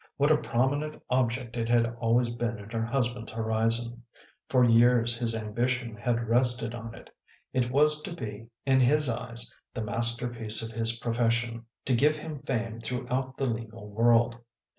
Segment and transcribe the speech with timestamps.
[0.17, 4.01] What a prominent object it had always been in her husband s horizon!
[4.49, 7.11] For years his ambition had rested on it.
[7.53, 12.15] It was to be, in his eyes, the master piece of his profession, to give
[12.17, 14.39] him fame throughout the legal world.